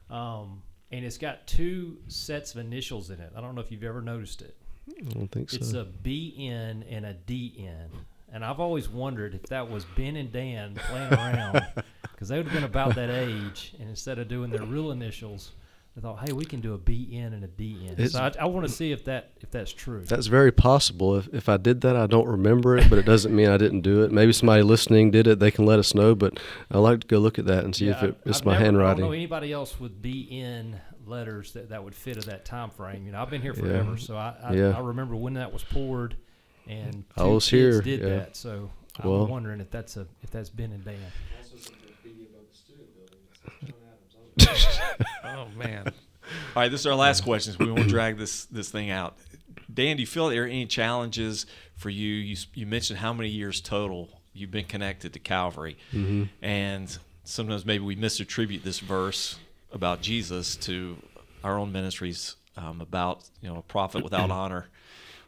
[0.10, 3.32] um, and it's got two sets of initials in it.
[3.36, 4.56] I don't know if you've ever noticed it.
[4.90, 5.58] I don't think so.
[5.58, 7.90] It's a BN and a DN.
[8.34, 11.66] And I've always wondered if that was Ben and Dan playing around
[12.02, 13.74] because they would have been about that age.
[13.80, 15.52] And instead of doing their real initials,
[15.96, 17.92] they thought, hey, we can do a BN and a DN.
[17.94, 20.04] It's- so I, I want to see if that if that's true.
[20.06, 21.18] That's very possible.
[21.18, 23.82] If, if I did that, I don't remember it, but it doesn't mean I didn't
[23.82, 24.12] do it.
[24.12, 25.40] Maybe somebody listening did it.
[25.40, 26.16] They can let us know.
[26.16, 26.40] But
[26.72, 28.64] I'd like to go look at that and see if it, it's I've my never-
[28.64, 29.14] I don't know handwriting.
[29.14, 33.06] anybody else with BN letters that, that would fit at that time frame.
[33.06, 34.78] You know, I've been here forever, so I I, Yeah.
[34.78, 36.16] I remember when that was poured,
[36.68, 38.08] and I was kids here, did yeah.
[38.20, 38.38] that.
[38.38, 40.96] So I'm wondering if that's a if that's Ben and Dan.
[45.24, 45.88] Oh man!
[45.88, 45.94] All
[46.56, 47.56] right, this is our last question.
[47.60, 49.18] We won't drag this this thing out.
[49.74, 52.08] Dan, do you feel there are any challenges for you?
[52.14, 56.30] You you mentioned how many years total you've been connected to Calvary, Mhm.
[56.42, 59.38] and sometimes maybe we misattribute this verse
[59.72, 60.98] about Jesus to
[61.44, 64.68] our own ministries um, about you know a prophet without honor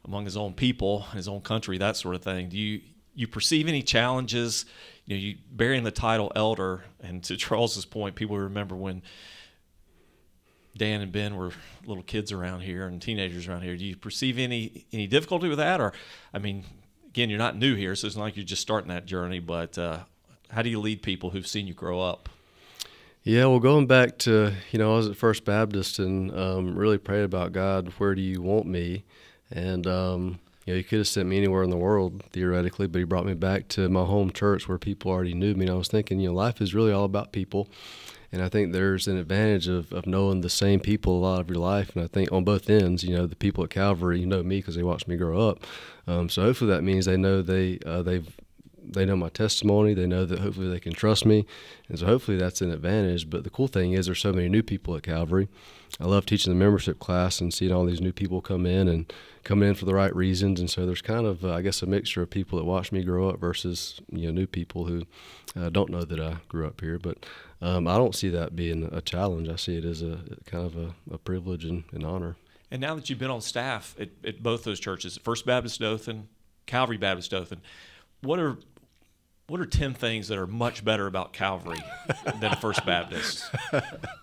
[0.06, 2.50] among his own people, his own country, that sort of thing.
[2.50, 2.82] Do you
[3.16, 4.66] you perceive any challenges?
[5.06, 9.02] You know, you bearing the title elder, and to Charles's point, people remember when
[10.76, 11.52] Dan and Ben were
[11.86, 13.78] little kids around here and teenagers around here.
[13.78, 15.94] Do you perceive any any difficulty with that, or
[16.34, 16.64] I mean,
[17.08, 19.40] again, you're not new here, so it's not like you're just starting that journey.
[19.40, 20.00] But uh,
[20.50, 22.30] how do you lead people who've seen you grow up?
[23.24, 26.98] Yeah, well, going back to you know, I was at First Baptist and um, really
[26.98, 27.88] prayed about God.
[27.98, 29.06] Where do you want me?
[29.52, 33.00] And um, you know, He could have sent me anywhere in the world theoretically, but
[33.00, 35.66] He brought me back to my home church where people already knew me.
[35.66, 37.70] And I was thinking, you know, life is really all about people,
[38.32, 41.50] and I think there's an advantage of, of knowing the same people a lot of
[41.50, 41.96] your life.
[41.96, 44.58] And I think on both ends, you know, the people at Calvary you know me
[44.58, 45.64] because they watched me grow up.
[46.08, 48.36] Um, so hopefully that means they know they uh, they've
[48.86, 49.94] they know my testimony.
[49.94, 51.46] They know that hopefully they can trust me,
[51.90, 53.30] and so hopefully that's an advantage.
[53.30, 55.48] But the cool thing is there's so many new people at Calvary.
[56.00, 59.12] I love teaching the membership class and seeing all these new people come in and
[59.44, 60.60] coming in for the right reasons.
[60.60, 63.04] And so there's kind of uh, I guess a mixture of people that watch me
[63.04, 65.04] grow up versus you know new people who
[65.56, 66.98] uh, don't know that I grew up here.
[67.00, 67.26] But
[67.62, 69.50] um, I don't see that being a challenge.
[69.50, 72.36] I see it as a kind of a, a privilege and an honor.
[72.72, 76.28] And now that you've been on staff at, at both those churches, First Baptist Dothan,
[76.66, 77.62] Calvary Baptist Dothan,
[78.22, 78.58] what are
[79.48, 81.80] what are ten things that are much better about Calvary
[82.40, 83.46] than First Baptist?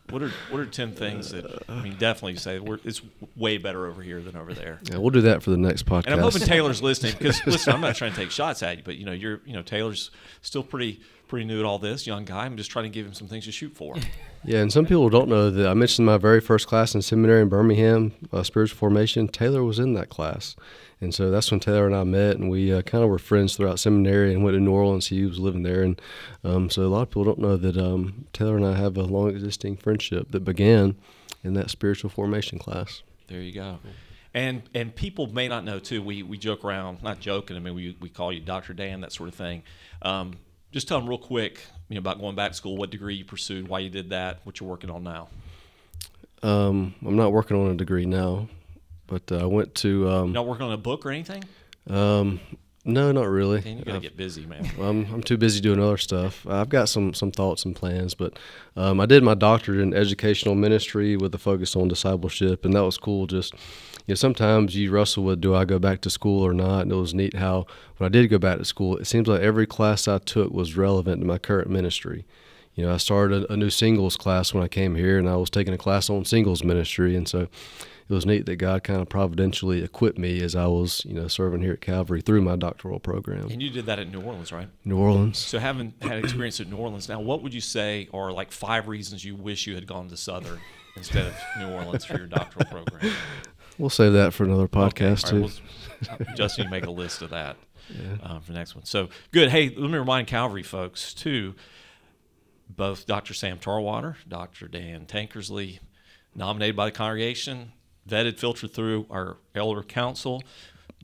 [0.09, 3.01] What are what are ten things that I mean definitely say we're, it's
[3.37, 4.81] way better over here than over there?
[4.85, 6.07] Yeah, we'll do that for the next podcast.
[6.07, 8.83] And I'm hoping Taylor's listening because listen, I'm not trying to take shots at you,
[8.85, 10.11] but you know you're you know Taylor's
[10.43, 12.45] still pretty pretty new at all this, young guy.
[12.45, 13.95] I'm just trying to give him some things to shoot for.
[14.43, 17.43] Yeah, and some people don't know that I mentioned my very first class in seminary
[17.43, 19.29] in Birmingham, uh, spiritual formation.
[19.29, 20.57] Taylor was in that class,
[21.01, 23.57] and so that's when Taylor and I met, and we uh, kind of were friends
[23.57, 25.07] throughout seminary and went to New Orleans.
[25.07, 26.01] He was living there, and
[26.45, 29.03] um, so a lot of people don't know that um, Taylor and I have a
[29.03, 30.97] long existing friendship that began
[31.43, 33.03] in that spiritual formation class.
[33.29, 33.79] There you go.
[34.35, 36.03] And and people may not know too.
[36.03, 37.57] We we joke around, not joking.
[37.57, 39.63] I mean, we we call you Doctor Dan, that sort of thing.
[40.03, 40.35] Um,
[40.71, 43.25] just tell them real quick, you know, about going back to school, what degree you
[43.25, 45.29] pursued, why you did that, what you're working on now.
[46.43, 48.49] Um, I'm not working on a degree now,
[49.11, 50.09] but uh, I went to.
[50.09, 51.45] Um, not working on a book or anything?
[51.89, 52.41] um,
[52.83, 53.61] no, not really.
[53.61, 54.67] Dan, you gotta I've- get busy, man.
[54.81, 56.47] I'm, I'm too busy doing other stuff.
[56.49, 58.39] I've got some some thoughts and plans, but
[58.75, 62.85] um, I did my doctorate in educational ministry with a focus on discipleship, and that
[62.85, 63.27] was cool.
[63.27, 63.53] Just
[64.07, 66.93] you know, sometimes you wrestle with do I go back to school or not, and
[66.93, 67.67] it was neat how
[67.99, 70.75] when I did go back to school, it seems like every class I took was
[70.75, 72.25] relevant to my current ministry.
[72.77, 75.37] You know, I started a, a new singles class when I came here, and I
[75.37, 77.49] was taking a class on singles ministry, and so
[78.11, 81.29] it was neat that God kind of providentially equipped me as I was, you know,
[81.29, 83.49] serving here at Calvary through my doctoral program.
[83.51, 84.67] And you did that at New Orleans, right?
[84.85, 85.39] New Orleans.
[85.39, 88.89] So having had experience at New Orleans, now what would you say are like five
[88.89, 90.59] reasons you wish you had gone to Southern
[90.97, 93.13] instead of New Orleans for your doctoral program?
[93.79, 96.17] We'll save that for another Okay, podcast all right, too.
[96.27, 97.57] we'll- Justin, you make a list of that
[97.89, 98.17] Yeah.
[98.23, 98.85] uh, for the next one.
[98.87, 99.51] So good.
[99.51, 101.55] Hey, let me remind Calvary folks too.
[102.69, 103.35] Both Dr.
[103.35, 104.69] Sam Tarwater, Dr.
[104.69, 105.79] Dan Tankersley,
[106.35, 107.73] nominated by the congregation,
[108.09, 110.43] vetted, filtered through our elder council.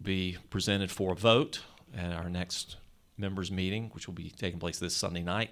[0.02, 1.62] be presented for a vote
[1.96, 2.76] at our next
[3.18, 5.50] members meeting, which will be taking place this Sunday night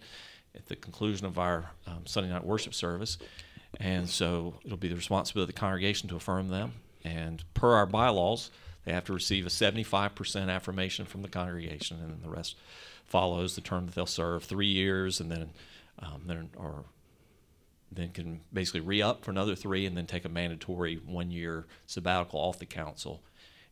[0.55, 3.18] at the conclusion of our um, Sunday night worship service.
[3.80, 6.74] And so it'll be the responsibility of the congregation to affirm them.
[7.05, 8.51] And per our bylaws,
[8.84, 12.57] they have to receive a 75% affirmation from the congregation, and then the rest
[13.05, 15.51] follows the term that they'll serve three years, and then
[16.01, 16.51] um, then
[17.97, 22.59] then can basically re-up for another three, and then take a mandatory one-year sabbatical off
[22.59, 23.22] the council,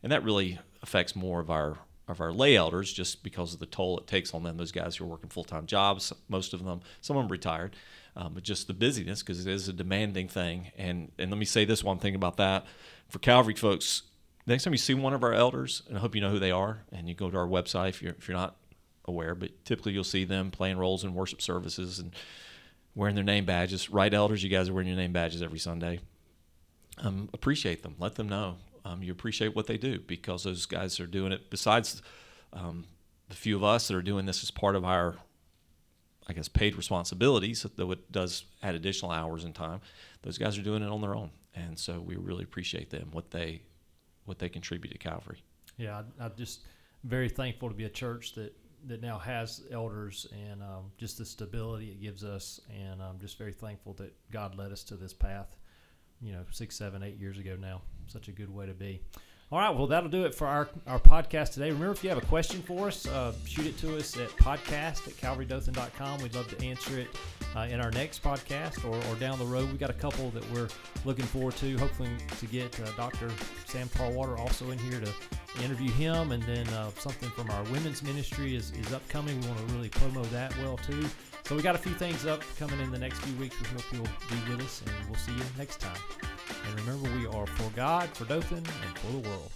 [0.01, 3.65] and that really affects more of our of our lay elders just because of the
[3.65, 4.57] toll it takes on them.
[4.57, 7.77] Those guys who are working full-time jobs, most of them, some of them retired,
[8.17, 10.71] um, but just the busyness because it is a demanding thing.
[10.77, 12.65] And and let me say this one thing about that
[13.07, 14.03] for Calvary folks.
[14.45, 16.51] Next time you see one of our elders, and I hope you know who they
[16.51, 18.57] are, and you go to our website if you're if you're not
[19.05, 22.13] aware, but typically you'll see them playing roles in worship services and
[22.95, 23.89] wearing their name badges.
[23.89, 25.99] Right, elders, you guys are wearing your name badges every Sunday.
[26.99, 27.95] Um, appreciate them.
[27.97, 31.49] Let them know um, you appreciate what they do because those guys are doing it.
[31.49, 32.01] Besides
[32.51, 32.85] um,
[33.29, 35.15] the few of us that are doing this as part of our,
[36.27, 39.81] I guess, paid responsibilities, though it does add additional hours and time.
[40.21, 43.31] Those guys are doing it on their own, and so we really appreciate them what
[43.31, 43.61] they
[44.25, 45.43] what they contribute to Calvary.
[45.77, 46.61] Yeah, I, I'm just
[47.03, 48.55] very thankful to be a church that
[48.87, 53.37] that now has elders and um, just the stability it gives us, and I'm just
[53.37, 55.55] very thankful that God led us to this path.
[56.21, 57.81] You know, six, seven, eight years ago now.
[58.07, 59.01] Such a good way to be.
[59.51, 61.69] All right, well, that'll do it for our, our podcast today.
[61.69, 65.07] Remember, if you have a question for us, uh, shoot it to us at podcast
[65.07, 66.23] at calvarydothan.com.
[66.23, 67.07] We'd love to answer it
[67.55, 69.71] uh, in our next podcast or, or down the road.
[69.71, 70.69] we got a couple that we're
[71.05, 73.29] looking forward to, hopefully, to get uh, Dr.
[73.67, 76.31] Sam Tarwater also in here to interview him.
[76.31, 79.39] And then uh, something from our women's ministry is, is upcoming.
[79.39, 81.05] We want to really promo that well, too.
[81.45, 83.59] So we got a few things up coming in the next few weeks.
[83.59, 85.99] We hope you'll be with us, and we'll see you next time.
[86.65, 89.51] And remember, we are for God, for Dothan, and for the world.